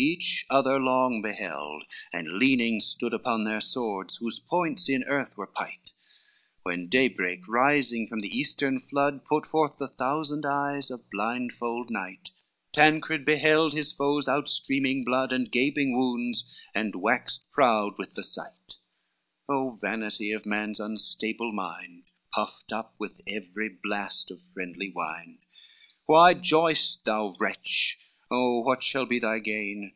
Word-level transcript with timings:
LVIII 0.00 0.04
Each 0.06 0.46
other 0.48 0.78
long 0.78 1.20
beheld, 1.22 1.82
and 2.12 2.38
leaning 2.38 2.80
stood 2.80 3.12
Upon 3.12 3.42
their 3.42 3.60
swords, 3.60 4.18
whose 4.18 4.38
points 4.38 4.88
in 4.88 5.02
earth 5.02 5.36
were 5.36 5.48
pight, 5.48 5.92
When 6.62 6.86
day 6.88 7.08
break, 7.08 7.48
rising 7.48 8.06
from 8.06 8.20
the 8.20 8.28
eastern 8.28 8.78
flood, 8.78 9.24
Put 9.24 9.44
forth 9.44 9.76
the 9.78 9.88
thousand 9.88 10.46
eyes 10.46 10.92
of 10.92 11.10
blindfold 11.10 11.90
night; 11.90 12.30
Tancred 12.72 13.24
beheld 13.24 13.72
his 13.72 13.90
foe's 13.90 14.28
out 14.28 14.48
streaming 14.48 15.02
blood, 15.04 15.32
And 15.32 15.50
gaping 15.50 15.96
wounds, 15.98 16.44
and 16.72 16.94
waxed 16.94 17.50
proud 17.50 17.98
with 17.98 18.12
the 18.12 18.22
sight, 18.22 18.76
Oh 19.48 19.76
vanity 19.82 20.30
of 20.30 20.46
man's 20.46 20.78
unstable 20.78 21.50
mind, 21.50 22.04
Puffed 22.32 22.72
up 22.72 22.94
with 23.00 23.20
every 23.26 23.68
blast 23.68 24.30
of 24.30 24.40
friendly 24.40 24.90
wind! 24.94 25.40
LIX 25.40 25.42
Why 26.14 26.34
joy'st 26.34 27.04
thou, 27.04 27.36
wretch? 27.38 27.98
Oh, 28.30 28.60
what 28.60 28.82
shall 28.82 29.04
be 29.06 29.18
thy 29.18 29.38
gain? 29.40 29.92